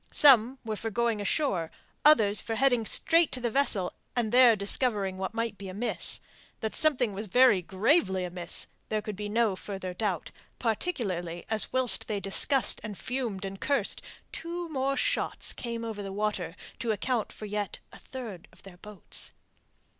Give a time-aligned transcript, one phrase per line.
[0.09, 1.69] Some were for going ashore,
[2.03, 6.19] others for heading straight to the vessel and there discovering what might be amiss.
[6.61, 12.07] That something was very gravely amiss there could be no further doubt, particularly as whilst
[12.07, 14.01] they discussed and fumed and cursed
[14.31, 18.77] two more shots came over the water to account for yet a third of their
[18.77, 19.31] boats.